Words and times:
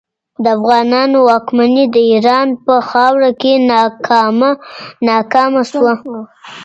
د 0.43 0.45
افغانانو 0.57 1.17
واکمني 1.29 1.85
د 1.95 1.97
ایران 2.11 2.47
په 2.65 2.75
خاوره 2.89 3.31
کې 3.41 3.53
ناکامه 5.09 5.61
شوه. 5.71 5.93